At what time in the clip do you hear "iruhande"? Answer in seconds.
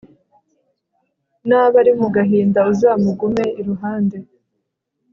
3.59-4.17